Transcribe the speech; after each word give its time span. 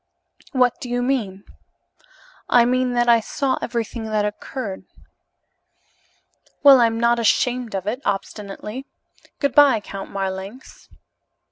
"What 0.51 0.81
do 0.81 0.89
you 0.89 1.03
mean?" 1.03 1.43
"I 2.49 2.65
mean 2.65 2.93
that 2.93 3.07
I 3.07 3.19
saw 3.19 3.59
everything 3.61 4.05
that 4.05 4.25
occurred." 4.25 4.85
"Well, 6.63 6.81
I'm 6.81 6.99
not 6.99 7.19
ashamed 7.19 7.75
of 7.75 7.85
it," 7.85 8.01
obstinately. 8.03 8.87
"Good 9.39 9.53
bye, 9.53 9.79
Count 9.79 10.09
Marlanx." 10.09 10.89